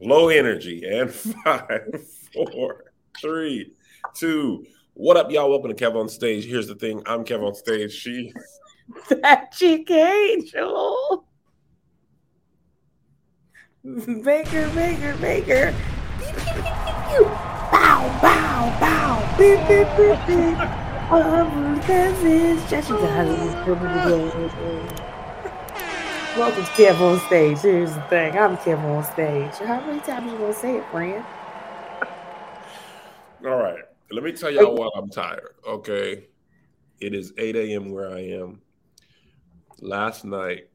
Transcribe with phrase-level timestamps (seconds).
[0.00, 1.12] Low energy and
[1.44, 2.84] five, four,
[3.20, 3.72] three,
[4.14, 4.64] two.
[4.94, 5.50] What up, y'all?
[5.50, 6.44] Welcome to Kev on Stage.
[6.44, 7.92] Here's the thing I'm Kev on Stage.
[7.92, 8.32] She.
[9.10, 11.26] That cheek angel.
[13.84, 15.74] Baker, Baker, Baker.
[17.70, 19.20] bow, bow, bow.
[19.36, 20.58] Beep, beep, beep, beep.
[21.12, 22.94] Um, this is Jesse
[26.36, 27.58] Welcome to Kev on Stage.
[27.58, 28.38] Here's the thing.
[28.38, 29.54] I'm Kev on Stage.
[29.66, 31.24] How many times are you gonna say it, friend?
[33.44, 33.82] All right.
[34.12, 35.54] Let me tell y'all why I'm tired.
[35.66, 36.28] Okay.
[37.00, 37.90] It is 8 a.m.
[37.90, 38.60] where I am.
[39.80, 40.68] Last night,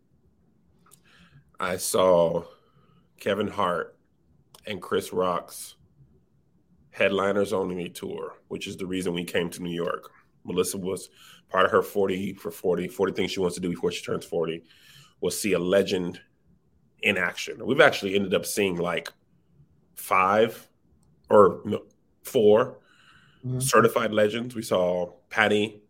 [1.60, 2.44] I saw
[3.20, 3.98] Kevin Hart
[4.66, 5.76] and Chris Rock's
[6.92, 10.10] Headliners Only tour, which is the reason we came to New York.
[10.44, 11.10] Melissa was
[11.50, 14.26] part of her 40 for 40, 40 things she wants to do before she turns
[14.26, 14.64] 40,
[15.24, 16.20] was see a legend
[17.02, 17.66] in action.
[17.66, 19.10] We've actually ended up seeing like
[19.96, 20.68] five
[21.30, 21.84] or no,
[22.24, 22.78] 4
[23.46, 23.60] Mm-hmm.
[23.60, 24.56] certified legends.
[24.56, 25.82] We saw Patty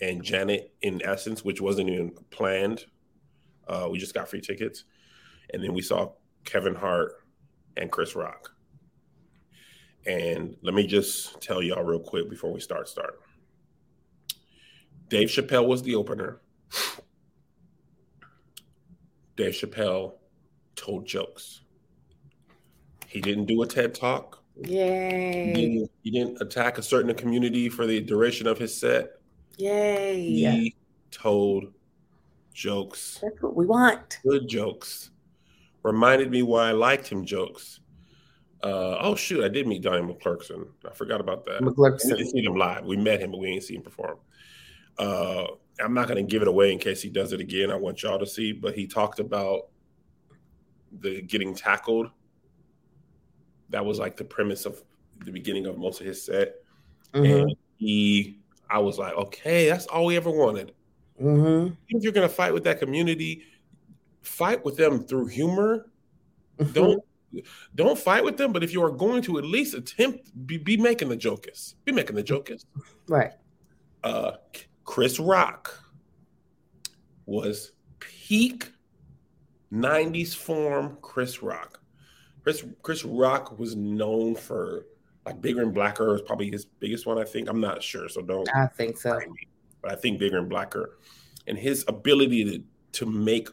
[0.00, 2.86] and Janet in Essence, which wasn't even planned.
[3.68, 4.84] Uh, we just got free tickets.
[5.52, 6.12] And then we saw
[6.46, 7.12] Kevin Hart
[7.76, 8.54] and Chris Rock.
[10.06, 13.20] And let me just tell y'all real quick before we start start.
[15.10, 16.40] Dave Chappelle was the opener.
[19.36, 20.14] Dave Chappelle
[20.76, 21.62] told jokes.
[23.06, 24.42] He didn't do a TED talk.
[24.64, 25.52] He Yay.
[25.54, 29.18] didn't, he didn't attack a certain community for the duration of his set.
[29.56, 30.20] Yay.
[30.20, 30.74] He
[31.10, 31.72] told
[32.52, 34.18] jokes, That's what we want.
[34.26, 35.10] good jokes.
[35.82, 37.80] Reminded me why I liked him jokes.
[38.62, 40.66] Uh, oh shoot, I did meet Donnie McClurkin.
[40.88, 41.60] I forgot about that.
[41.60, 42.08] We McClurkin.
[42.16, 42.84] didn't see him live.
[42.84, 44.16] We met him, but we ain't seen him perform.
[44.98, 45.44] Uh,
[45.80, 47.70] I'm not going to give it away in case he does it again.
[47.70, 48.52] I want y'all to see.
[48.52, 49.68] But he talked about
[51.00, 52.10] the getting tackled.
[53.70, 54.82] That was like the premise of
[55.24, 56.56] the beginning of most of his set.
[57.12, 57.24] Mm-hmm.
[57.24, 58.38] And he,
[58.70, 60.72] I was like, okay, that's all we ever wanted.
[61.20, 61.74] Mm-hmm.
[61.88, 63.42] If you're going to fight with that community,
[64.22, 65.90] fight with them through humor.
[66.72, 67.02] Don't
[67.74, 68.52] don't fight with them.
[68.52, 71.90] But if you are going to at least attempt, be, be making the jokers, be
[71.90, 72.64] making the jokers.
[73.08, 73.32] Right.
[74.04, 74.32] uh,
[74.84, 75.82] Chris Rock
[77.26, 78.70] was peak
[79.72, 81.80] 90s form Chris Rock.
[82.42, 84.86] Chris Chris Rock was known for
[85.24, 87.48] like Bigger and Blacker was probably his biggest one, I think.
[87.48, 89.18] I'm not sure, so don't I think so.
[89.18, 89.48] me.
[89.82, 90.98] But I think Bigger and Blacker
[91.46, 92.62] and his ability to
[93.00, 93.48] to make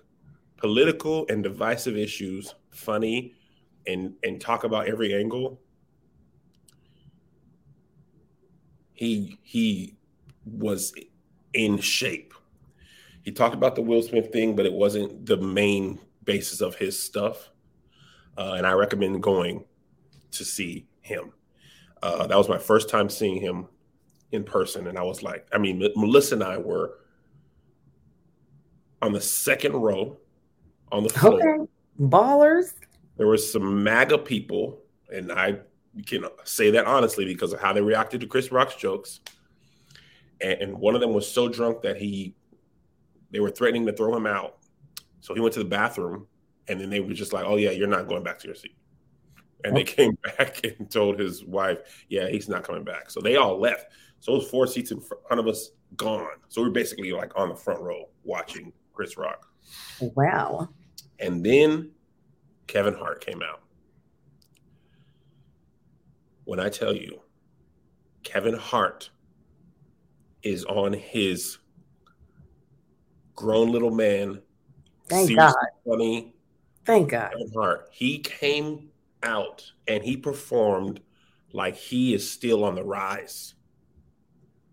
[0.58, 3.34] political and divisive issues funny
[3.88, 5.60] and and talk about every angle.
[8.94, 9.96] He he
[10.46, 10.94] was
[11.54, 12.34] in shape.
[13.24, 17.02] He talked about the Will Smith thing, but it wasn't the main basis of his
[17.02, 17.52] stuff.
[18.38, 19.64] Uh, and I recommend going
[20.32, 21.34] to see him.
[22.02, 23.68] Uh, that was my first time seeing him
[24.32, 27.00] in person, and I was like, I mean, M- Melissa and I were
[29.02, 30.18] on the second row
[30.92, 31.62] on the floor.
[31.62, 31.72] Okay.
[32.00, 32.74] Ballers.
[33.18, 34.82] There was some MAGA people,
[35.14, 35.60] and I
[36.06, 39.20] can say that honestly because of how they reacted to Chris Rock's jokes.
[40.42, 42.36] And, and one of them was so drunk that he,
[43.32, 44.58] they were threatening to throw him out.
[45.20, 46.28] So he went to the bathroom,
[46.68, 48.76] and then they were just like, "Oh yeah, you're not going back to your seat."
[49.64, 49.86] And they oh.
[49.86, 53.94] came back and told his wife, "Yeah, he's not coming back." So they all left.
[54.20, 56.28] So those four seats in front of us gone.
[56.50, 59.48] So we're basically like on the front row watching Chris Rock.
[60.00, 60.70] Wow.
[61.20, 61.92] And then
[62.68, 63.62] Kevin Hart came out.
[66.46, 67.22] When I tell you,
[68.24, 69.10] Kevin Hart
[70.44, 71.58] is on his
[73.36, 74.42] grown little man,
[75.08, 75.54] Thank God.
[75.88, 76.34] funny
[76.86, 77.34] Thank God.
[77.54, 77.90] Hart.
[77.92, 78.90] He came
[79.24, 81.00] out and he performed
[81.54, 83.54] like he is still on the rise.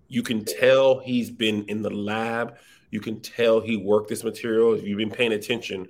[0.08, 2.56] You can tell he's been in the lab.
[2.90, 4.74] You can tell he worked this material.
[4.74, 5.86] If you've been paying attention,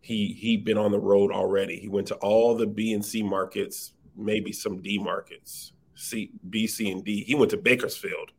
[0.00, 1.78] he he been on the road already.
[1.78, 6.66] He went to all the B and C markets, maybe some D markets, C, B,
[6.66, 7.22] C, and D.
[7.22, 8.32] He went to Bakersfield.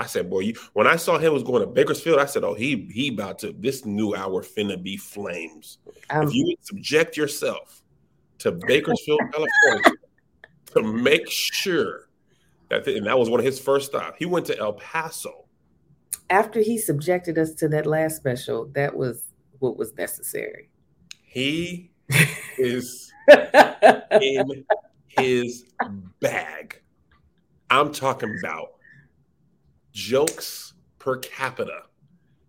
[0.00, 2.54] I said, boy, you, when I saw him was going to Bakersfield, I said, oh,
[2.54, 5.76] he he about to this new hour finna be flames.
[6.08, 7.82] Um, if you subject yourself
[8.38, 9.98] to Bakersfield, California,
[10.74, 12.08] to make sure
[12.70, 14.16] that, the, and that was one of his first stops.
[14.18, 15.44] He went to El Paso.
[16.30, 19.26] After he subjected us to that last special, that was
[19.58, 20.70] what was necessary.
[21.24, 21.90] He
[22.58, 24.64] is in
[25.08, 25.66] his
[26.20, 26.80] bag.
[27.68, 28.79] I'm talking about
[29.92, 31.82] jokes per capita.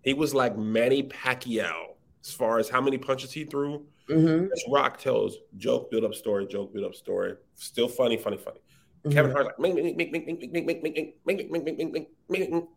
[0.04, 1.94] He was like Manny Pacquiao
[2.24, 3.86] as far as how many punches he threw.
[4.10, 4.48] Mm-hmm.
[4.74, 7.36] Rock tells joke, build up story, joke, build up story.
[7.56, 8.60] Still funny, funny, funny.
[9.04, 9.12] Mm-hmm.
[9.12, 11.92] Kevin Hart's like ming, ming, ming, ming, ming, ming, ming, ming, ming, ming, ming, ming,
[12.30, 12.68] ming, ming,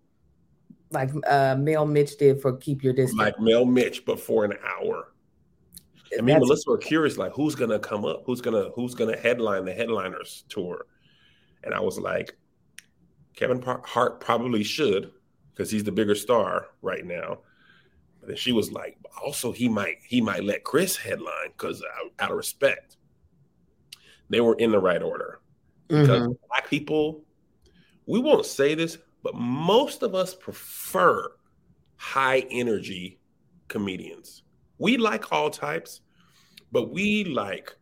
[0.91, 3.19] Like uh, Mel Mitch did for Keep Your Distance.
[3.19, 5.13] like Mel Mitch, but for an hour.
[6.17, 8.95] And me and That's- Melissa were curious, like who's gonna come up, who's gonna who's
[8.95, 10.87] gonna headline the headliners tour,
[11.65, 12.37] and I was like,
[13.37, 15.13] Kevin Hart probably should
[15.53, 17.39] because he's the bigger star right now.
[18.21, 22.13] But then she was like, also he might he might let Chris headline because out,
[22.19, 22.97] out of respect.
[24.31, 25.41] They were in the right order
[25.89, 26.39] because Mhm.
[26.49, 27.25] black people,
[28.07, 31.33] we won't say this, but most of us prefer
[31.97, 33.21] high energy
[33.69, 34.43] comedians.
[34.79, 36.01] We like all types,
[36.73, 37.77] but we like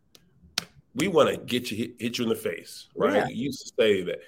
[0.95, 3.15] we want to get you hit, hit you in the face, right?
[3.15, 3.29] Yeah.
[3.29, 4.19] You used to say that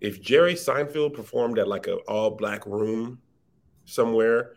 [0.00, 3.20] if Jerry Seinfeld performed at like an all black room
[3.84, 4.56] somewhere,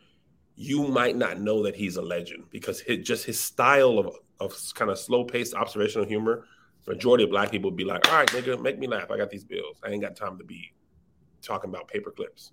[0.56, 4.56] you might not know that he's a legend because his, just his style of of
[4.74, 6.46] kind of slow paced observational humor.
[6.88, 9.12] Majority of black people would be like, "All right, nigga, make me laugh.
[9.12, 9.80] I got these bills.
[9.84, 10.74] I ain't got time to be
[11.42, 12.52] talking about paper clips."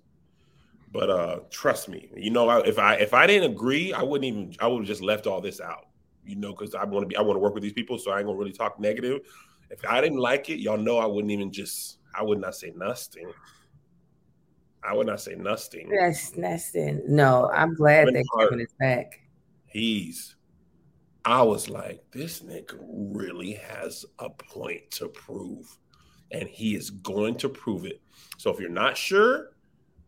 [0.91, 4.55] But uh trust me, you know, if I if I didn't agree, I wouldn't even.
[4.59, 5.87] I would have just left all this out,
[6.25, 7.15] you know, because I want to be.
[7.15, 9.21] I want to work with these people, so I ain't gonna really talk negative.
[9.69, 11.98] If I didn't like it, y'all know I wouldn't even just.
[12.15, 13.31] I would not say nothing.
[14.83, 15.89] I would not say nothing.
[15.89, 16.33] That's.
[17.07, 18.49] No, I'm glad Kevin that Hart.
[18.49, 19.21] Kevin is back.
[19.67, 20.35] he's
[21.25, 25.77] I was like, this nigga really has a point to prove.
[26.31, 28.01] And he is going to prove it.
[28.37, 29.51] So if you're not sure,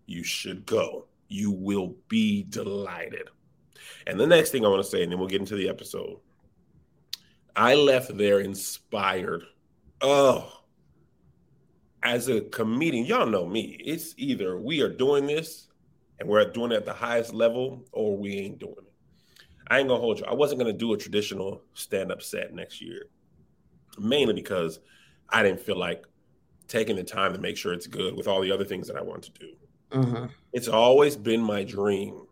[0.05, 1.07] you should go.
[1.27, 3.29] You will be delighted.
[4.07, 6.17] And the next thing I want to say, and then we'll get into the episode.
[7.55, 9.43] I left there inspired.
[10.01, 10.60] Oh,
[12.03, 13.77] as a comedian, y'all know me.
[13.79, 15.67] It's either we are doing this
[16.19, 18.93] and we're doing it at the highest level, or we ain't doing it.
[19.67, 20.25] I ain't gonna hold you.
[20.25, 23.05] I wasn't gonna do a traditional stand-up set next year,
[23.97, 24.79] mainly because
[25.29, 26.05] I didn't feel like
[26.67, 29.01] taking the time to make sure it's good with all the other things that I
[29.01, 29.53] want to do.
[29.91, 32.25] hmm It's always been my dream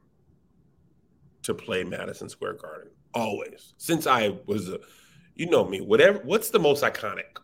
[1.44, 2.92] to play Madison Square Garden.
[3.14, 3.74] Always.
[3.78, 4.80] Since I was a
[5.36, 7.38] you know me, whatever what's the most iconic?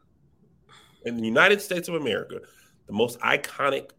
[1.05, 2.41] In the United States of America,
[2.87, 3.91] the most iconic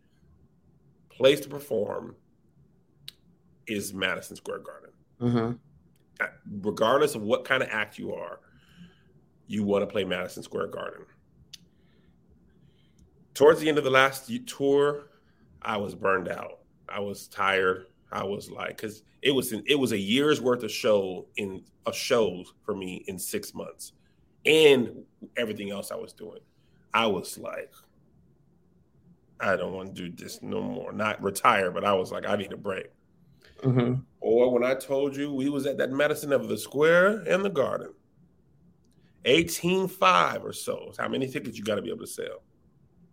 [1.08, 2.16] place to perform
[3.66, 4.90] is Madison Square Garden.
[5.18, 5.52] hmm
[6.62, 8.40] Regardless of what kind of act you are,
[9.46, 11.04] you want to play Madison Square Garden.
[13.34, 15.10] Towards the end of the last tour,
[15.60, 16.60] I was burned out.
[16.88, 17.86] I was tired.
[18.10, 21.62] I was like, because it was in, it was a year's worth of show in
[21.84, 23.92] of shows for me in six months,
[24.46, 25.04] and
[25.36, 26.40] everything else I was doing.
[26.94, 27.72] I was like,
[29.40, 30.92] I don't want to do this no more.
[30.92, 32.86] Not retire, but I was like, I need a break.
[33.62, 37.44] hmm Or when I told you we was at that medicine of the square and
[37.44, 37.92] the garden,
[39.24, 40.92] eighteen five or so.
[40.98, 42.42] How many tickets you got to be able to sell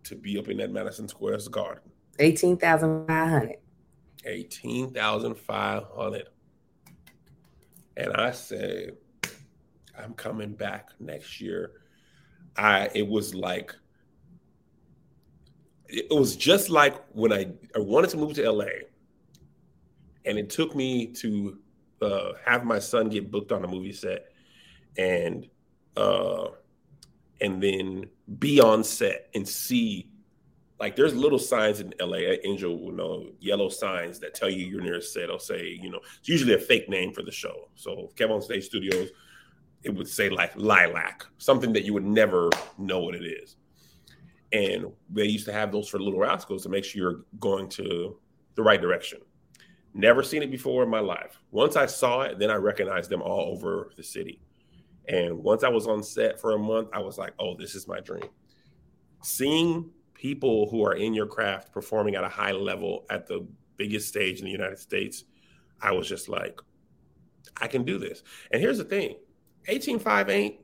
[0.05, 1.91] to be up in that Madison Square's garden?
[2.19, 3.55] Eighteen thousand five hundred.
[4.25, 6.29] Eighteen thousand five hundred.
[7.97, 8.95] And I said,
[9.97, 11.71] I'm coming back next year.
[12.57, 13.73] I it was like
[15.87, 18.65] it was just like when I, I wanted to move to LA
[20.25, 21.59] and it took me to
[22.01, 24.31] uh, have my son get booked on a movie set
[24.97, 25.47] and
[25.97, 26.47] uh
[27.41, 28.05] and then
[28.39, 30.09] be on set and see
[30.79, 34.81] like there's little signs in LA Angel will know yellow signs that tell you you're
[34.81, 35.29] near a set.
[35.29, 37.69] I'll say, you know, it's usually a fake name for the show.
[37.75, 39.09] So Kevin on Stage Studios,
[39.83, 43.57] it would say like lilac, something that you would never know what it is.
[44.51, 48.17] And they used to have those for Little Rascals to make sure you're going to
[48.55, 49.19] the right direction.
[49.95, 51.39] Never seen it before in my life.
[51.51, 54.41] Once I saw it, then I recognized them all over the city.
[55.07, 57.87] And once I was on set for a month, I was like, oh, this is
[57.87, 58.29] my dream.
[59.21, 63.45] Seeing people who are in your craft performing at a high level at the
[63.77, 65.25] biggest stage in the United States,
[65.81, 66.59] I was just like,
[67.57, 68.23] I can do this.
[68.51, 69.15] And here's the thing
[69.67, 70.55] 18.5 ain't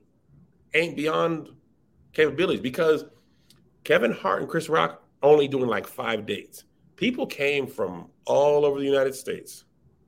[0.73, 1.49] ain't beyond
[2.13, 3.05] capabilities because
[3.83, 6.65] Kevin Hart and Chris Rock only doing like five dates.
[6.95, 9.65] People came from all over the United States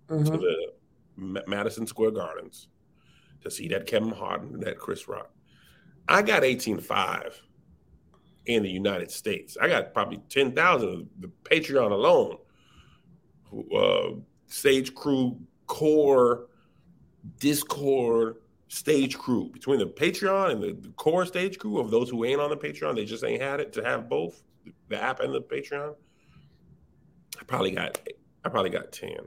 [0.07, 0.73] to hmm the
[1.15, 2.67] Ma- Madison Square Gardens
[3.41, 5.31] to see that Kevin Hart and that Chris Rock.
[6.07, 7.33] I got 18.5
[8.45, 9.57] in the United States.
[9.59, 12.37] I got probably 10,000 of the Patreon alone.
[13.75, 16.47] Uh, stage crew, core,
[17.39, 18.37] Discord,
[18.71, 19.49] stage crew.
[19.51, 22.55] Between the Patreon and the, the core stage crew of those who ain't on the
[22.55, 24.41] Patreon, they just ain't had it to have both
[24.87, 25.93] the app and the Patreon.
[27.39, 27.99] I probably got
[28.45, 29.17] I probably got 10.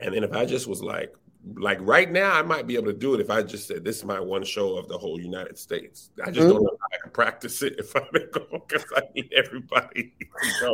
[0.00, 1.14] And then if I just was like,
[1.56, 3.98] like right now, I might be able to do it if I just said this
[3.98, 6.10] is my one show of the whole United States.
[6.24, 6.54] I just mm-hmm.
[6.54, 8.00] don't know how I can practice it if I
[8.32, 10.14] go because I need everybody.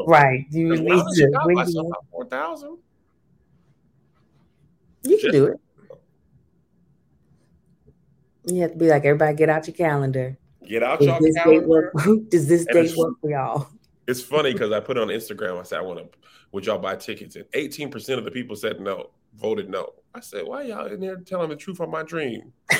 [0.06, 0.46] Right.
[0.50, 0.76] You need
[1.16, 2.78] to when you, four thousand.
[5.02, 5.60] You can do it.
[8.44, 9.36] You have to be like everybody.
[9.36, 10.36] Get out your calendar.
[10.66, 11.92] Get out your calendar.
[12.28, 13.68] Does this date work for y'all?
[14.06, 15.60] It's funny because I put on Instagram.
[15.60, 16.18] I said I want to.
[16.52, 17.36] Would y'all buy tickets?
[17.36, 19.92] And eighteen percent of the people said no, voted no.
[20.14, 22.52] I said, why y'all in there telling the truth on my dream?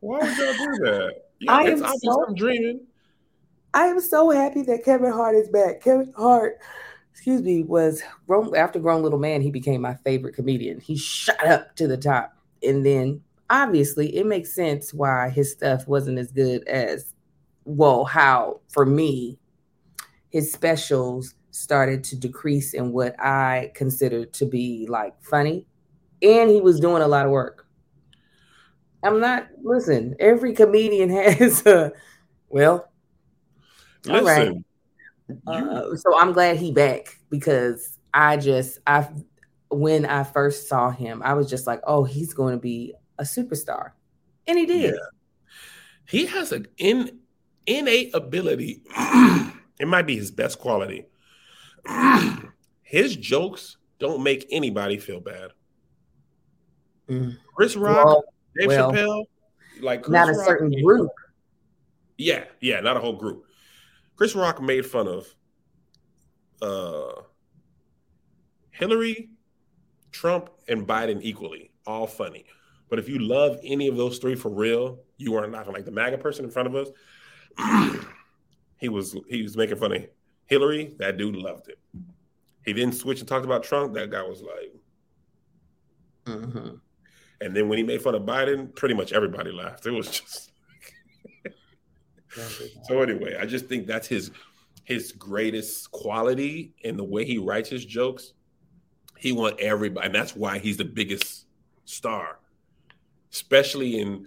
[0.00, 1.14] why would y'all do that?
[1.40, 2.80] Yeah, I am so, I'm dreaming.
[3.74, 5.82] I am so happy that Kevin Hart is back.
[5.82, 6.60] Kevin Hart,
[7.12, 9.42] excuse me, was grown after Grown Little Man.
[9.42, 10.80] He became my favorite comedian.
[10.80, 15.86] He shot up to the top, and then obviously it makes sense why his stuff
[15.86, 17.14] wasn't as good as
[17.64, 18.04] well.
[18.04, 19.38] How for me,
[20.30, 25.66] his specials started to decrease in what I considered to be like funny.
[26.22, 27.66] And he was doing a lot of work.
[29.02, 31.92] I'm not, listen, every comedian has a,
[32.48, 32.90] well,
[34.04, 34.64] listen.
[35.46, 39.08] Uh, so I'm glad he back because I just, I,
[39.70, 43.24] when I first saw him, I was just like, oh, he's going to be a
[43.24, 43.92] superstar.
[44.46, 44.94] And he did.
[44.94, 45.00] Yeah.
[46.06, 47.18] He has an in,
[47.66, 48.82] innate ability.
[49.78, 51.06] it might be his best quality
[52.82, 55.50] his jokes don't make anybody feel bad.
[57.08, 57.36] Mm.
[57.54, 58.24] Chris Rock, well,
[58.58, 59.24] Dave well, Chappelle,
[59.80, 61.10] like Chris not a Rock, certain group.
[62.16, 63.44] Yeah, yeah, not a whole group.
[64.16, 65.26] Chris Rock made fun of
[66.60, 67.22] uh,
[68.70, 69.30] Hillary,
[70.12, 72.46] Trump, and Biden equally, all funny.
[72.88, 75.90] But if you love any of those three for real, you are not like the
[75.90, 76.88] MAGA person in front of us.
[78.78, 80.06] he was he was making fun of
[80.46, 81.78] Hillary, that dude loved it.
[82.64, 83.94] He didn't switch and talked about Trump.
[83.94, 84.74] That guy was like,
[86.26, 86.76] mm-hmm.
[87.40, 89.86] and then when he made fun of Biden, pretty much everybody laughed.
[89.86, 90.52] It was just.
[92.84, 94.30] so anyway, I just think that's his
[94.84, 98.32] his greatest quality in the way he writes his jokes.
[99.18, 101.46] He want everybody, and that's why he's the biggest
[101.84, 102.38] star,
[103.32, 104.26] especially in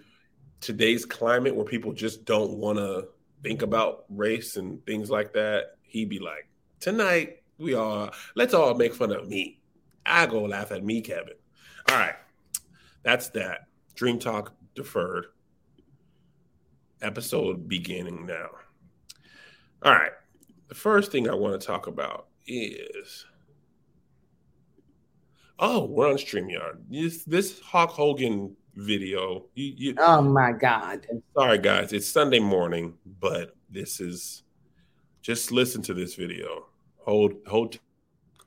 [0.60, 3.08] today's climate where people just don't want to
[3.42, 6.48] think about race and things like that he'd be like,
[6.80, 9.60] tonight we all let's all make fun of me.
[10.04, 11.34] I go laugh at me, Kevin.
[11.88, 12.14] All right,
[13.02, 13.66] that's that.
[13.94, 15.26] Dream Talk deferred.
[17.02, 18.48] Episode beginning now.
[19.82, 20.12] All right,
[20.68, 23.26] the first thing I want to talk about is.
[25.58, 26.78] Oh, we're on StreamYard.
[26.90, 29.46] This, this Hulk Hogan video.
[29.54, 31.06] You, you, oh my God.
[31.34, 31.92] Sorry, guys.
[31.92, 34.42] It's Sunday morning, but this is
[35.20, 36.66] just listen to this video.
[37.04, 37.78] Hold, hold.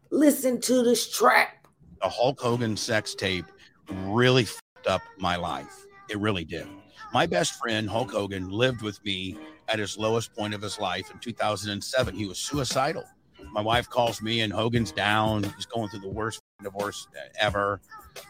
[0.10, 1.66] Listen to this track.
[2.02, 3.46] The Hulk Hogan sex tape
[3.90, 5.86] really fucked up my life.
[6.10, 6.68] It really did.
[7.14, 11.10] My best friend, Hulk Hogan, lived with me at his lowest point of his life
[11.12, 12.16] in 2007.
[12.16, 13.04] He was suicidal.
[13.52, 15.44] My wife calls me, and Hogan's down.
[15.56, 17.08] He's going through the worst divorce
[17.40, 17.82] ever.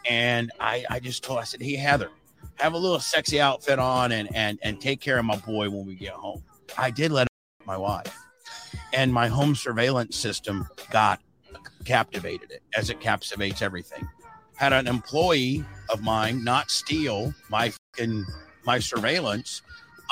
[0.08, 2.10] And I, I just told, I said, Hey, Heather,
[2.56, 5.86] have a little sexy outfit on and, and, and take care of my boy when
[5.86, 6.42] we get home.
[6.76, 7.28] I did let
[7.66, 8.16] my wife
[8.92, 11.20] and my home surveillance system got
[11.84, 14.08] captivated it as it captivates everything.
[14.56, 18.24] Had an employee of mine not steal my fucking
[18.64, 19.62] my surveillance,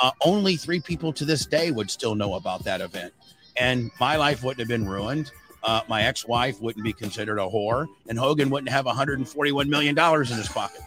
[0.01, 3.13] uh, only three people to this day would still know about that event,
[3.57, 5.31] and my life wouldn't have been ruined.
[5.65, 10.29] Uh, my ex-wife wouldn't be considered a whore, and Hogan wouldn't have 141 million dollars
[10.29, 10.81] in his pocket.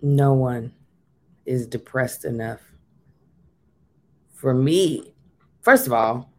[0.00, 0.72] No one
[1.44, 2.60] is depressed enough
[4.32, 5.12] for me.
[5.62, 6.30] First of all,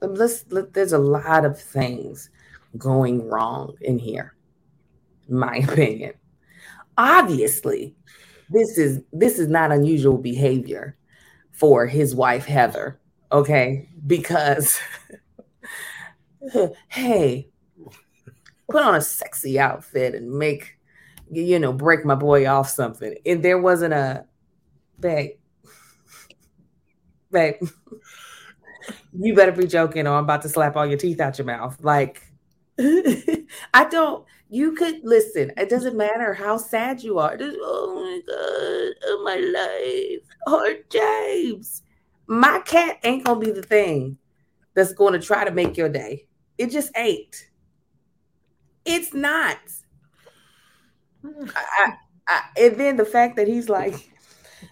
[0.00, 2.30] let's let, there's a lot of things
[2.76, 4.34] going wrong in here,
[5.28, 6.14] in my opinion.
[6.98, 7.94] Obviously,
[8.50, 10.96] this is this is not unusual behavior
[11.54, 13.00] for his wife Heather,
[13.32, 13.88] okay?
[14.06, 14.78] Because
[16.88, 17.48] hey,
[18.70, 20.78] put on a sexy outfit and make
[21.30, 23.14] you know break my boy off something.
[23.24, 24.26] And there wasn't a
[25.00, 25.32] babe,
[27.30, 27.56] babe,
[29.18, 31.78] you better be joking or I'm about to slap all your teeth out your mouth.
[31.82, 32.22] Like,
[32.78, 35.50] I don't, You could listen.
[35.56, 37.36] It doesn't matter how sad you are.
[37.36, 41.82] Just, oh my god, oh my life, Hart James.
[42.28, 44.16] My cat ain't gonna be the thing
[44.74, 46.28] that's going to try to make your day.
[46.56, 47.48] It just ain't.
[48.84, 49.58] It's not.
[51.24, 51.94] I,
[52.28, 54.08] I, and then the fact that he's like,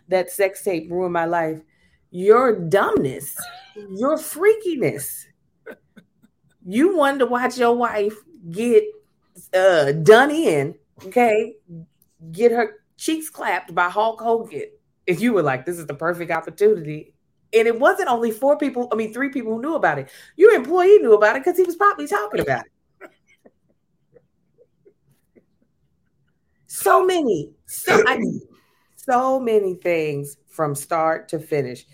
[0.06, 1.60] that sex tape ruined my life.
[2.12, 3.36] Your dumbness,
[3.74, 5.24] your freakiness.
[6.64, 8.14] You wanted to watch your wife
[8.48, 8.84] get
[9.54, 10.74] uh, done in,
[11.06, 11.54] okay,
[12.30, 14.70] get her cheeks clapped by Hulk Hogan.
[15.06, 17.14] If you were like, this is the perfect opportunity.
[17.54, 20.08] And it wasn't only four people, I mean, three people who knew about it.
[20.36, 22.72] Your employee knew about it because he was probably talking about it.
[26.66, 28.18] So many, so, I,
[28.96, 31.84] so many things from start to finish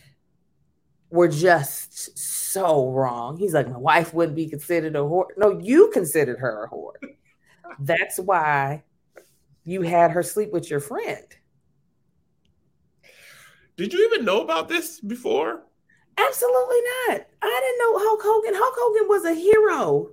[1.10, 3.36] were just so wrong.
[3.36, 5.26] He's like, my wife wouldn't be considered a whore.
[5.36, 6.92] No, you considered her a whore.
[7.78, 8.84] That's why
[9.64, 11.24] you had her sleep with your friend.
[13.76, 15.62] Did you even know about this before?
[16.16, 17.26] Absolutely not.
[17.42, 18.54] I didn't know Hulk Hogan.
[18.54, 20.10] Hulk Hogan was a hero.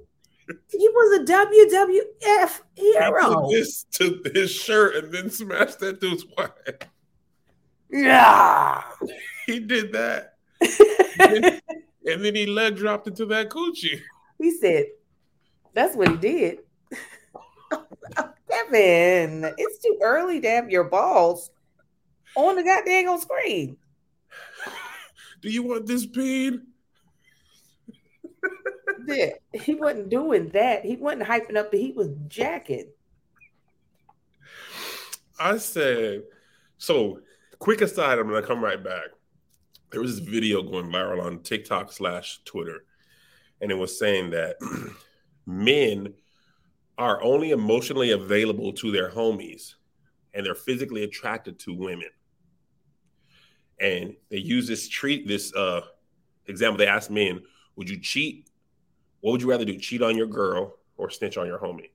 [0.69, 3.47] He was a WWF hero.
[3.47, 6.51] He this to his shirt and then smashed that dude's wife.
[7.89, 8.83] Yeah.
[9.47, 10.35] He did that.
[11.19, 11.45] and,
[12.05, 14.01] and then he leg dropped into that coochie.
[14.37, 14.85] He said,
[15.73, 16.59] that's what he did.
[18.49, 21.49] Kevin, it's too early to have your balls
[22.35, 23.77] on the goddamn screen.
[25.41, 26.67] Do you want this bean?
[29.07, 30.85] yeah, he wasn't doing that.
[30.85, 32.89] He wasn't hyping up the he was jacking.
[35.39, 36.23] I said,
[36.77, 37.19] so
[37.59, 39.09] quick aside, I'm gonna come right back.
[39.91, 42.85] There was this video going viral on TikTok slash Twitter,
[43.61, 44.57] and it was saying that
[45.45, 46.13] men
[46.97, 49.75] are only emotionally available to their homies
[50.33, 52.09] and they're physically attracted to women.
[53.79, 55.81] And they use this treat this uh
[56.47, 56.77] example.
[56.77, 57.41] They ask men,
[57.75, 58.49] would you cheat?
[59.21, 59.77] What would you rather do?
[59.77, 61.89] Cheat on your girl or snitch on your homie?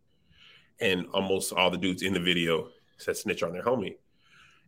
[0.81, 3.97] And almost all the dudes in the video said snitch on their homie.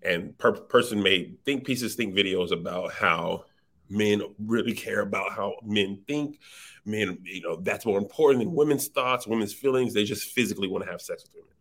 [0.02, 3.44] And per person made think pieces, think videos about how
[3.88, 6.40] men really care about how men think.
[6.84, 9.94] Men, you know, that's more important than women's thoughts, women's feelings.
[9.94, 11.54] They just physically want to have sex with women.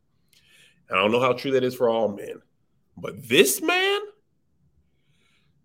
[0.89, 2.41] And I don't know how true that is for all men,
[2.97, 3.99] but this man,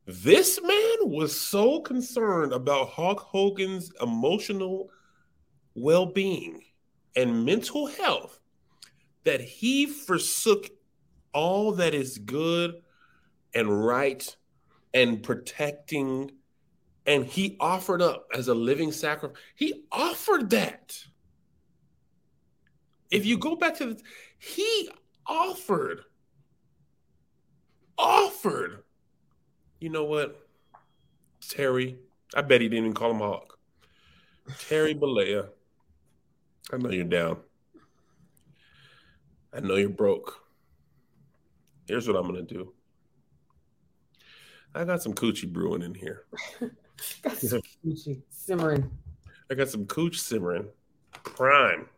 [0.06, 4.90] this man was so concerned about Hulk Hogan's emotional
[5.74, 6.62] well being
[7.16, 8.38] and mental health
[9.24, 10.70] that he forsook
[11.32, 12.82] all that is good
[13.54, 14.36] and right
[14.94, 16.30] and protecting
[17.06, 19.38] and he offered up as a living sacrifice.
[19.54, 20.98] He offered that.
[23.10, 24.00] If you go back to the,
[24.38, 24.90] he
[25.26, 26.00] offered,
[27.96, 28.82] offered.
[29.80, 30.48] You know what,
[31.48, 31.98] Terry?
[32.34, 33.58] I bet he didn't even call him Hawk.
[34.68, 35.48] Terry Bollea,
[36.72, 37.38] I know you're down.
[39.52, 40.40] I know you're broke.
[41.86, 42.72] Here's what I'm gonna do.
[44.74, 46.24] I got some coochie brewing in here.
[48.30, 48.90] simmering.
[49.50, 50.66] I got some cooch simmering.
[51.24, 51.88] Prime.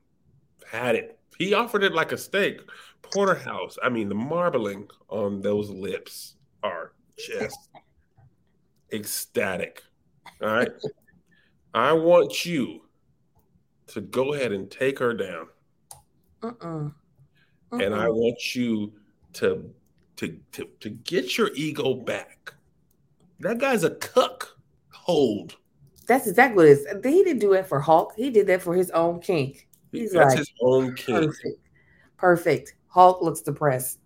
[0.70, 1.18] Had it.
[1.38, 2.60] He offered it like a steak.
[3.02, 3.78] Porterhouse.
[3.82, 7.70] I mean, the marbling on those lips are just
[8.92, 9.82] ecstatic.
[10.42, 10.70] All right.
[11.74, 12.82] I want you
[13.88, 15.46] to go ahead and take her down.
[16.42, 16.66] Uh-uh.
[16.66, 17.78] Uh-uh.
[17.78, 18.92] And I want you
[19.34, 19.70] to,
[20.16, 22.54] to to to get your ego back.
[23.40, 24.57] That guy's a cuck
[25.08, 25.56] hold.
[26.06, 26.86] That's exactly what it is.
[27.02, 28.12] He didn't do it for Hulk.
[28.16, 29.66] He did that for his own kink.
[29.90, 31.26] He's That's like, his own kink.
[31.26, 31.60] Perfect.
[32.16, 32.74] Perfect.
[32.88, 33.98] Hulk looks depressed.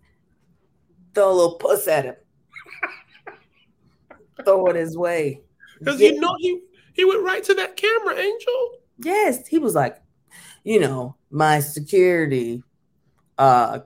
[1.13, 2.15] Throw a little puss at him.
[4.45, 5.41] Throw it his way.
[5.79, 6.61] Because you know he
[6.93, 8.71] he went right to that camera, Angel.
[8.99, 10.01] Yes, he was like,
[10.63, 12.63] you know, my security,
[13.37, 13.79] uh,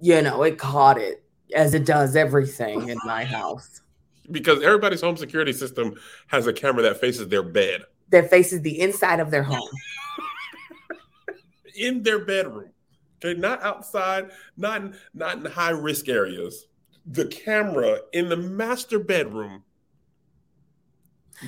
[0.00, 1.22] you know, it caught it
[1.54, 3.82] as it does everything in my house
[4.30, 5.94] because everybody's home security system
[6.28, 7.82] has a camera that faces their bed.
[8.10, 9.68] That faces the inside of their home.
[11.76, 12.70] in their bedroom.
[13.24, 16.66] Okay, not outside, not in, not in high risk areas.
[17.06, 19.62] The camera in the master bedroom.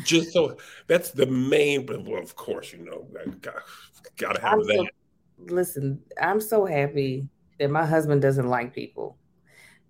[0.05, 3.07] Just so that's the main, but well, of course, you know,
[3.41, 3.55] got,
[4.17, 4.77] gotta have I'm that.
[4.77, 7.27] So, listen, I'm so happy
[7.59, 9.18] that my husband doesn't like people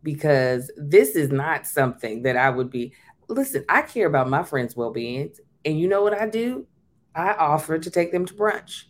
[0.02, 2.92] because this is not something that I would be.
[3.28, 5.32] Listen, I care about my friends' well being.
[5.64, 6.66] And you know what I do?
[7.14, 8.84] I offer to take them to brunch.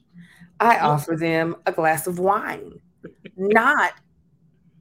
[0.61, 2.81] I offer them a glass of wine.
[3.37, 3.94] not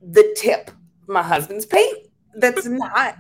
[0.02, 0.72] the tip
[1.08, 2.08] my husband's paint.
[2.36, 3.18] That's not.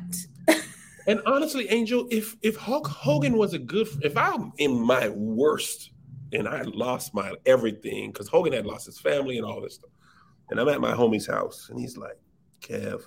[1.08, 5.92] and honestly, Angel, if if Hulk Hogan was a good, if I'm in my worst
[6.34, 9.92] and I lost my everything because Hogan had lost his family and all this stuff,
[10.50, 12.18] and I'm at my homie's house and he's like,
[12.62, 13.04] Kev,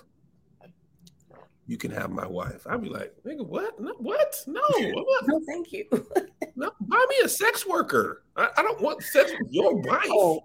[1.67, 2.65] you can have my wife.
[2.69, 3.79] I'd be like, nigga, what?
[3.79, 4.35] No, what?
[4.47, 5.27] No, what?
[5.27, 5.85] no, thank you.
[6.55, 8.23] no, buy me a sex worker.
[8.35, 10.07] I, I don't want sex with your wife.
[10.09, 10.43] Oh,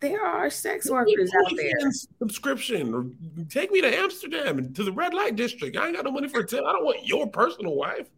[0.00, 1.90] there are sex workers out there.
[2.18, 3.06] Subscription or
[3.48, 5.76] take me to Amsterdam to the red light district.
[5.76, 6.62] I ain't got no money for a tip.
[6.64, 8.08] I don't want your personal wife.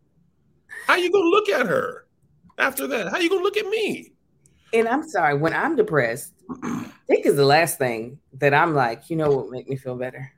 [0.87, 2.07] How you gonna look at her
[2.59, 3.09] after that?
[3.09, 4.13] How you gonna look at me?
[4.73, 6.33] And I'm sorry, when I'm depressed,
[7.09, 10.33] Dick is the last thing that I'm like, you know what make me feel better?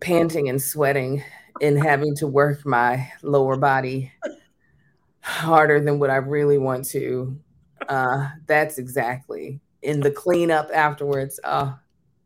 [0.00, 1.22] Panting and sweating
[1.60, 4.12] and having to work my lower body
[5.20, 7.38] harder than what I really want to.
[7.88, 11.38] Uh, that's exactly in the cleanup afterwards.
[11.44, 11.74] Uh,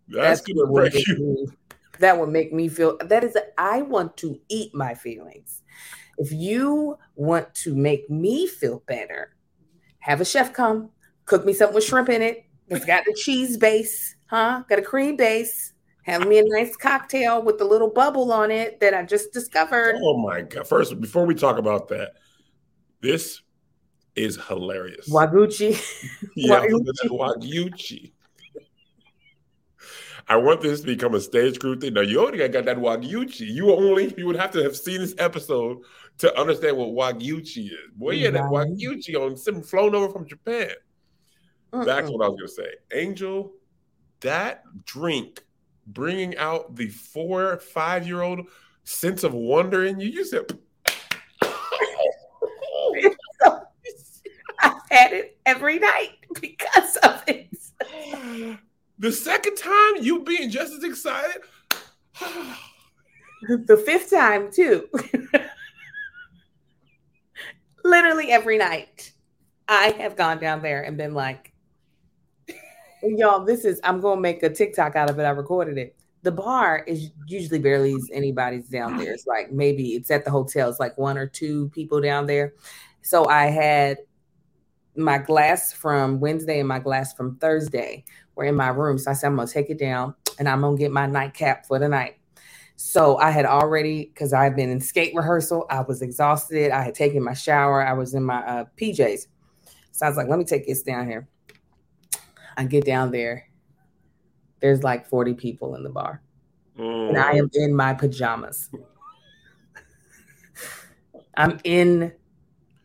[0.09, 1.47] that's, that's what would me,
[1.99, 5.63] that would make me feel that is I want to eat my feelings.
[6.17, 9.35] If you want to make me feel better,
[10.09, 10.91] have a chef come,
[11.27, 12.45] cook me something with shrimp in it.
[12.69, 14.63] It's got the cheese base, huh?
[14.69, 15.75] Got a cream base.
[16.03, 19.97] Have me a nice cocktail with the little bubble on it that I just discovered.
[20.03, 20.67] Oh my god!
[20.67, 22.13] First, before we talk about that,
[23.03, 23.43] this
[24.17, 25.09] is hilarious.
[25.11, 25.79] Waguchi.
[26.35, 28.13] yeah, Waguchi.
[30.29, 31.95] I want this to become a stage crew thing.
[31.95, 33.47] Now you already got that Waguchi.
[33.47, 35.79] You only you would have to have seen this episode
[36.19, 37.91] to understand what Waguchi is.
[37.95, 40.73] Boy, yeah, that Waguchi on some flown over from Japan.
[41.73, 41.85] Uh-uh.
[41.85, 42.75] That's what I was gonna say.
[42.93, 43.53] Angel,
[44.21, 45.45] that drink
[45.87, 48.41] bringing out the four, five year old
[48.85, 50.09] sense of wonder in you.
[50.09, 50.45] You said
[54.61, 58.59] I had it every night because of it.
[58.99, 61.43] The second time, you being just as excited.
[63.49, 64.89] the fifth time, too.
[67.85, 69.13] Literally every night,
[69.69, 71.53] I have gone down there and been like,
[73.03, 75.23] y'all, this is, I'm going to make a TikTok out of it.
[75.23, 75.95] I recorded it.
[76.23, 79.13] The bar is usually barely anybody's down there.
[79.13, 82.55] It's like maybe it's at the hotel, it's like one or two people down there.
[83.03, 83.99] So I had
[84.99, 88.99] my glass from Wednesday and my glass from Thursday were in my room.
[88.99, 91.79] So I said, I'm gonna take it down and I'm gonna get my nightcap for
[91.79, 92.17] the night.
[92.77, 96.71] So I had already, because I've been in skate rehearsal, I was exhausted.
[96.71, 97.85] I had taken my shower.
[97.85, 99.27] I was in my uh, PJs.
[99.93, 101.29] So I was like, let me take this down here.
[102.57, 103.49] I get down there.
[104.61, 106.23] There's like 40 people in the bar.
[106.79, 107.09] Mm.
[107.09, 108.71] And I am in my pajamas.
[111.37, 112.13] I'm in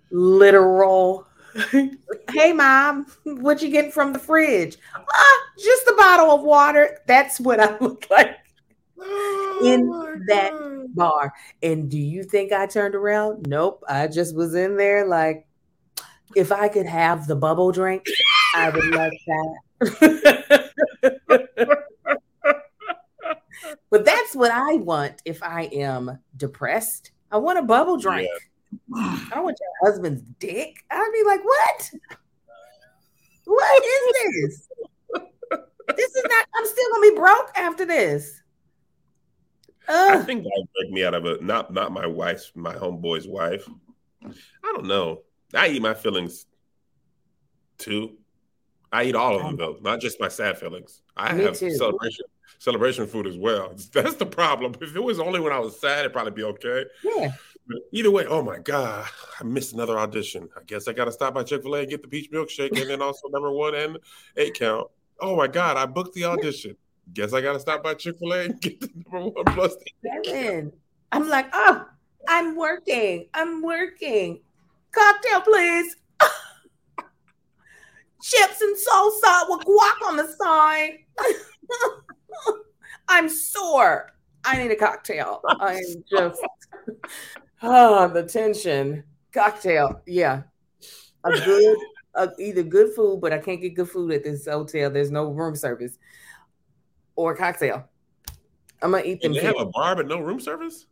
[0.10, 1.28] literal
[2.32, 4.78] hey mom, what you getting from the fridge?
[4.96, 7.00] Ah, just a bottle of water.
[7.06, 8.38] That's what I look like
[9.00, 10.96] oh in that God.
[10.96, 11.34] bar.
[11.62, 13.48] And do you think I turned around?
[13.48, 13.84] Nope.
[13.88, 15.48] I just was in there like,
[16.36, 18.04] if I could have the bubble drink,
[18.56, 20.70] I would like that.
[23.90, 27.12] but that's what I want if I am depressed.
[27.32, 28.30] I want a bubble drink.
[28.32, 28.40] Yeah.
[28.96, 30.84] I don't want your husband's dick.
[30.90, 31.92] I'd be like, what?
[33.46, 34.68] What is this?
[35.96, 36.48] this is not.
[36.56, 38.42] I'm still gonna be broke after this.
[39.88, 40.18] Ugh.
[40.18, 43.28] I think that would break me out of a Not not my wife's, my homeboy's
[43.28, 43.68] wife.
[44.26, 45.24] I don't know.
[45.54, 46.46] I eat my feelings
[47.78, 48.18] too.
[48.92, 51.02] I eat all of them though, not just my sad feelings.
[51.18, 51.76] I me have too.
[51.76, 52.26] celebration
[52.64, 53.76] celebration food as well.
[53.94, 54.74] That's the problem.
[54.80, 56.86] If it was only when I was sad, it'd probably be okay.
[57.04, 57.34] Yeah.
[57.92, 59.08] Either way, oh my God,
[59.40, 60.50] I missed another audition.
[60.58, 62.80] I guess I got to stop by Chick fil A and get the peach milkshake
[62.80, 63.98] and then also number one and
[64.38, 64.90] eight count.
[65.20, 66.76] Oh my God, I booked the audition.
[67.14, 69.76] Guess I got to stop by Chick fil A and get the number one plus
[70.26, 70.74] Seven.
[71.12, 71.86] I'm like, oh,
[72.28, 73.28] I'm working.
[73.34, 74.42] I'm working.
[74.92, 75.96] Cocktail, please.
[78.22, 81.00] Chips and salsa with guac on the side.
[83.08, 84.12] I'm sore.
[84.46, 85.42] I need a cocktail.
[85.46, 86.42] I'm just
[87.62, 89.04] Oh, the tension.
[89.32, 90.02] Cocktail.
[90.06, 90.44] Yeah.
[91.24, 91.78] A good,
[92.16, 94.90] uh, either good food, but I can't get good food at this hotel.
[94.90, 95.98] There's no room service
[97.16, 97.88] or cocktail.
[98.82, 99.32] I'm gonna eat them.
[99.32, 100.88] And they have a bar but no room service.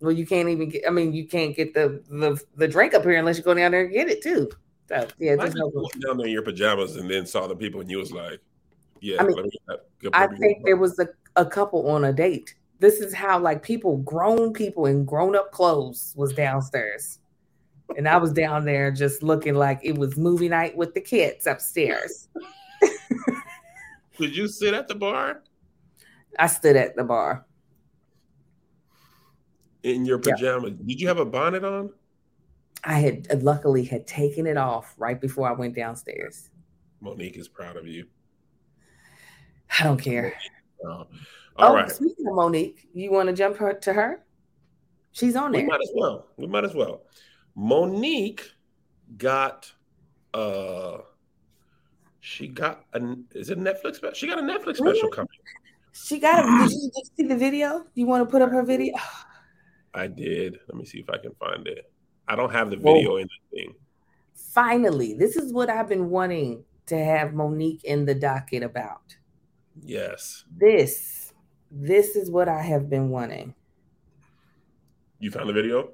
[0.00, 0.82] Well, you can't even get.
[0.86, 3.70] I mean, you can't get the the, the drink up here unless you go down
[3.70, 4.50] there and get it too.
[4.88, 5.70] So yeah, just no
[6.04, 8.40] down there in your pajamas and then saw the people and you was like,
[9.00, 9.22] yeah.
[9.22, 9.50] I mean,
[10.12, 13.98] I think there was a, a couple on a date this is how like people,
[13.98, 17.18] grown people in grown up clothes, was downstairs.
[17.96, 21.46] And I was down there just looking like it was movie night with the kids
[21.46, 22.28] upstairs.
[24.18, 25.42] Did you sit at the bar?
[26.38, 27.46] I stood at the bar
[29.82, 30.72] in your pajamas.
[30.78, 30.86] Yep.
[30.86, 31.90] Did you have a bonnet on?
[32.84, 36.50] I had luckily had taken it off right before I went downstairs.
[37.00, 38.06] Mo'Nique is proud of you.
[39.78, 40.34] I don't care.
[40.84, 41.08] Oh, all
[41.58, 41.90] oh, right.
[41.90, 44.24] Speaking of Mo'Nique, you want to jump her to her?
[45.12, 45.62] She's on there.
[45.62, 46.26] We might as well.
[46.36, 47.02] We might as well.
[47.56, 48.42] Mo'Nique
[49.16, 49.72] got
[50.34, 50.98] uh
[52.20, 54.14] she got a is it Netflix special?
[54.14, 55.28] She got a Netflix special coming.
[55.92, 57.86] She got a did you, did you see the video?
[57.94, 58.94] You want to put up her video?
[59.94, 60.58] I did.
[60.68, 61.90] Let me see if I can find it.
[62.28, 63.16] I don't have the video Whoa.
[63.16, 63.74] in the thing.
[64.34, 69.16] Finally, this is what I've been wanting to have Mo'Nique in the docket about.
[69.82, 70.44] Yes.
[70.56, 71.32] This,
[71.70, 73.54] this is what I have been wanting.
[75.18, 75.90] You found the video?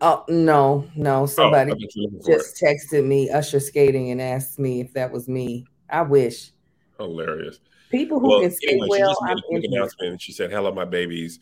[0.00, 1.22] Oh no, no!
[1.22, 5.64] Oh, somebody oh, just texted me Usher skating and asked me if that was me.
[5.88, 6.50] I wish.
[6.98, 7.60] Hilarious.
[7.88, 9.16] People who well, can skate anyway, well.
[9.28, 10.10] She just made a announcement.
[10.10, 11.38] And she said, "Hello, my babies."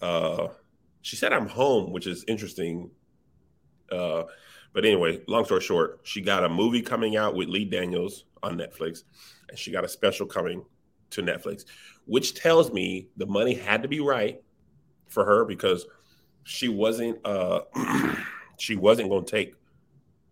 [0.00, 0.48] Uh,
[1.00, 2.90] she said I'm home, which is interesting.
[3.90, 4.24] Uh,
[4.72, 8.56] but anyway, long story short, she got a movie coming out with Lee Daniels on
[8.56, 9.02] Netflix,
[9.48, 10.64] and she got a special coming
[11.12, 11.64] to Netflix,
[12.06, 14.42] which tells me the money had to be right
[15.08, 15.86] for her because
[16.44, 17.60] she wasn't uh
[18.58, 19.54] she wasn't going to take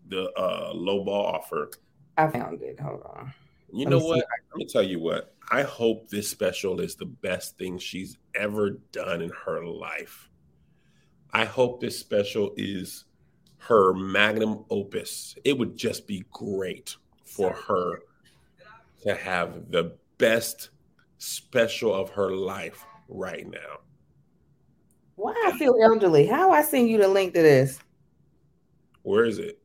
[0.08, 1.70] the uh low ball offer.
[2.16, 2.80] I found it.
[2.80, 3.32] Hold on.
[3.72, 4.26] You Let know what?
[4.50, 5.34] Let me tell you what.
[5.50, 10.28] I hope this special is the best thing she's ever done in her life.
[11.32, 13.04] I hope this special is
[13.58, 15.36] her magnum opus.
[15.44, 18.00] It would just be great for her
[19.02, 20.68] to have the best
[21.18, 23.80] special of her life right now.
[25.16, 26.26] Why I feel elderly?
[26.26, 27.80] How I send you the link to this?
[29.02, 29.58] Where is it?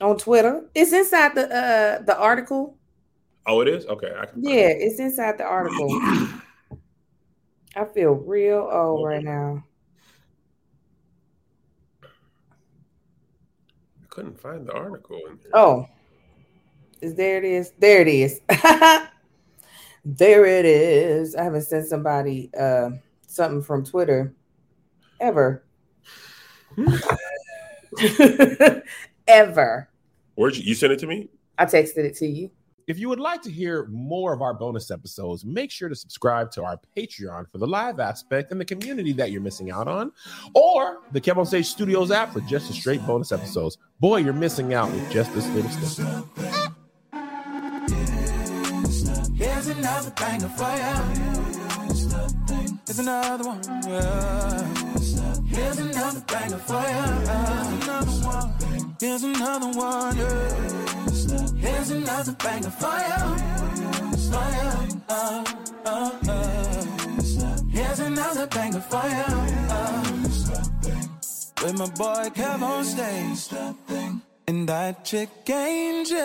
[0.00, 0.68] On Twitter.
[0.74, 2.76] It's inside the uh the article.
[3.46, 3.86] Oh, it is?
[3.86, 4.12] Okay.
[4.36, 4.78] yeah, it.
[4.80, 5.88] it's inside the article.
[7.76, 9.16] I feel real old okay.
[9.16, 9.64] right now.
[14.02, 15.20] I couldn't find the article.
[15.54, 15.88] Oh,
[17.00, 17.72] is there it is?
[17.78, 18.40] There it is.
[20.06, 21.34] there it is.
[21.34, 22.90] I haven't sent somebody uh,
[23.26, 24.32] something from Twitter
[25.20, 25.64] ever.
[29.26, 29.90] ever.
[30.36, 31.28] Where'd you, you send it to me?
[31.58, 32.50] I texted it to you.
[32.86, 36.52] If you would like to hear more of our bonus episodes, make sure to subscribe
[36.52, 40.12] to our Patreon for the live aspect and the community that you're missing out on,
[40.54, 43.78] or the Kev on Stage Studios app for just the straight bonus episodes.
[43.98, 46.65] Boy, you're missing out with just this little stuff.
[49.78, 50.96] Another banger for you.
[52.86, 53.60] Here's another one.
[55.46, 57.06] Here's another banger for you.
[59.00, 60.16] Here's another one.
[61.58, 63.36] Here's another banger fire.
[64.30, 64.88] Fire.
[65.08, 65.44] Uh,
[65.84, 66.84] uh, uh.
[67.70, 69.24] Here's another banger fire.
[69.28, 70.02] Uh.
[71.62, 73.48] With my boy Kev on stage.
[74.48, 76.16] And that chick Angel.